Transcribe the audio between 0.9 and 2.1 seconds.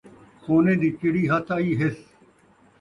چڑی ہتھ آئی ہس